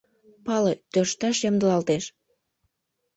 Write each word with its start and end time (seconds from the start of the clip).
Пале, 0.45 0.73
тӧршташ 0.91 1.37
ямдылалтеш... 1.49 2.03